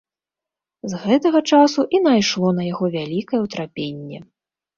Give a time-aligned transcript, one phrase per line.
[0.93, 4.19] З гэтага часу і найшло на яго вялікае ўтрапенне.